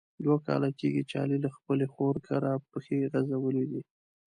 دوه 0.23 0.37
کاله 0.47 0.69
کېږي 0.79 1.03
چې 1.09 1.15
علي 1.21 1.37
له 1.45 1.49
خپلې 1.57 1.85
خور 1.93 2.15
کره 2.27 2.51
پښې 2.71 2.97
غزولي 3.13 3.65
دي. 3.71 3.81